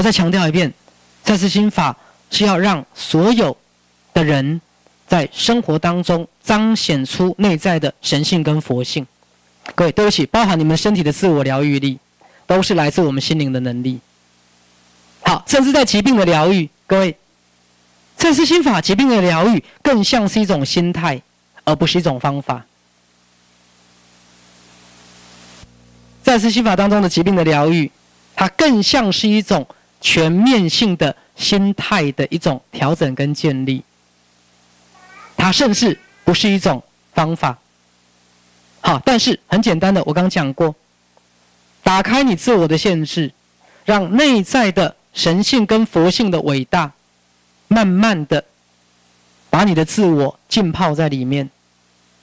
[0.00, 0.72] 我再强调一遍，
[1.24, 1.94] 赛斯心法
[2.30, 3.54] 是要让所有
[4.14, 4.58] 的人
[5.06, 9.06] 在生活当中彰显出内在的神性跟佛性。
[9.74, 11.98] 各位，对不起，包含你们身体的自我疗愈力，
[12.46, 14.00] 都是来自我们心灵的能力。
[15.20, 17.14] 好，甚至在疾病的疗愈，各位，
[18.16, 21.20] 赛斯心法疾病的疗愈更像是一种心态，
[21.64, 22.64] 而不是一种方法。
[26.24, 27.90] 赛斯心法当中的疾病的疗愈，
[28.34, 29.66] 它更像是一种
[30.00, 33.82] 全面性的心态的一种调整跟建立。
[35.36, 36.82] 它甚至不是一种
[37.12, 37.58] 方法。
[38.82, 40.74] 好，但是很简单的，我刚讲过，
[41.82, 43.30] 打开你自我的限制，
[43.84, 46.90] 让内在的神性跟佛性的伟大，
[47.68, 48.42] 慢慢的
[49.50, 51.48] 把你的自我浸泡在里面。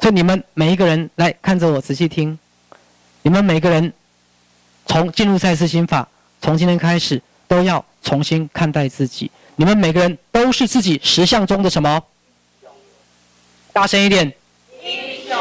[0.00, 2.38] 所以你们每一个人来看着我，仔细听，
[3.22, 3.92] 你们每个人
[4.84, 6.08] 从进入赛斯心法，
[6.40, 9.30] 从今天开始都要重新看待自己。
[9.56, 12.02] 你们每个人都是自己实相中的什么？
[13.74, 14.32] 大声一点。
[14.82, 15.36] 英雄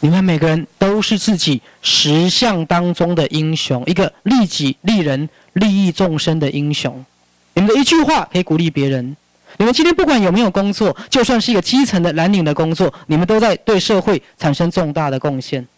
[0.00, 7.04] 你们每个人都是自己实相当中的英雄，一个利己利人、利益众生的英雄。
[7.52, 9.14] 你们的一句话可以鼓励别人。
[9.58, 15.68] 你们今天不管有没有工作，就算是一个基层的蓝领的工作，你们都在对社会产生重大的贡献。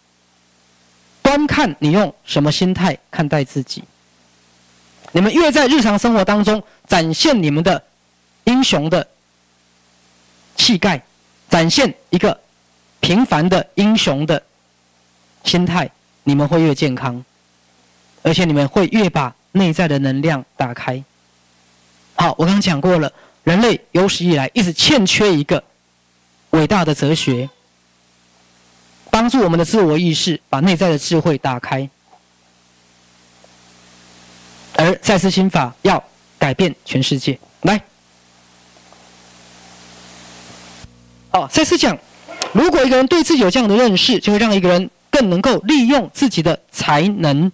[1.21, 3.83] 端看你用什么心态看待自己。
[5.13, 7.81] 你们越在日常生活当中展现你们的
[8.43, 9.07] 英雄的
[10.57, 11.01] 气概，
[11.49, 12.37] 展现一个。
[12.99, 14.41] 平凡的英雄的
[15.43, 15.91] 心态，
[16.23, 17.21] 你们会越健康，
[18.21, 21.03] 而且你们会越把内在的能量打开。
[22.15, 23.11] 好，我刚刚讲过了，
[23.43, 25.61] 人类有史以来一直欠缺一个
[26.51, 27.49] 伟大的哲学，
[29.11, 31.89] 帮助我们的自我意识把内在的智慧打开。
[34.75, 36.03] 而赛斯心法要
[36.37, 37.81] 改变全世界，来，
[41.31, 41.97] 哦，赛斯讲。
[42.51, 47.51] 如果一个人对自己有这样的认识，就会让一个人更能够利用自己的才能。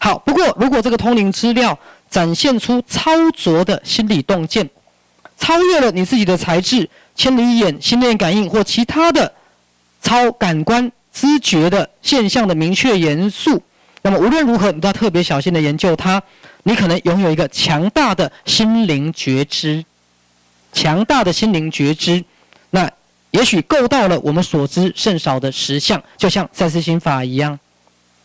[0.00, 1.76] 好，不过如果这个通灵资料
[2.08, 4.70] 展现出超卓的心理洞见，
[5.36, 9.32] 超越了你自己的才智、千里眼、心电感应或其他的
[10.02, 13.60] 超感官知觉的现象的明确元素，
[14.02, 16.22] 那么无论如何，你都要特别小心的研究它。
[16.62, 19.84] 你可能拥有一个强大的心灵觉知，
[20.72, 22.24] 强大的心灵觉知，
[22.70, 22.90] 那。
[23.30, 27.60] 也许够到了我们所知甚少的实相，就像赛斯心法一样。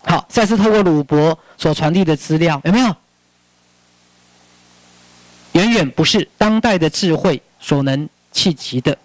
[0.06, 2.96] 好，赛斯透过鲁伯所传递的资料，有没有？
[5.52, 8.98] 远远不是当代的智慧所能企及的。